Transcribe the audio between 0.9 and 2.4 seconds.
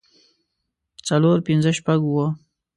څلور پنځۀ شپږ اووه